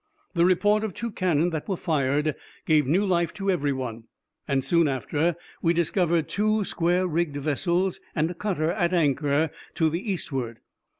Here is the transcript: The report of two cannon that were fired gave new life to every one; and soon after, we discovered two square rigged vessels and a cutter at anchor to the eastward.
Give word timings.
The 0.33 0.45
report 0.45 0.83
of 0.83 0.95
two 0.95 1.11
cannon 1.11 1.51
that 1.51 1.67
were 1.69 1.77
fired 1.77 2.33
gave 2.65 2.87
new 2.87 3.05
life 3.05 3.35
to 3.35 3.51
every 3.51 3.71
one; 3.71 4.05
and 4.47 4.63
soon 4.65 4.87
after, 4.87 5.35
we 5.61 5.73
discovered 5.75 6.27
two 6.27 6.63
square 6.65 7.05
rigged 7.05 7.37
vessels 7.37 7.99
and 8.15 8.31
a 8.31 8.33
cutter 8.33 8.71
at 8.71 8.93
anchor 8.93 9.51
to 9.75 9.91
the 9.91 10.11
eastward. 10.11 10.57